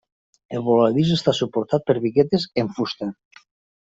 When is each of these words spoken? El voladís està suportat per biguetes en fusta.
El 0.59 0.63
voladís 0.67 1.11
està 1.15 1.33
suportat 1.41 1.85
per 1.91 1.97
biguetes 2.05 2.47
en 2.63 2.75
fusta. 2.79 3.13